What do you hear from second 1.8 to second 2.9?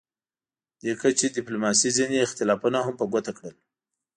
ځینې اختلافونه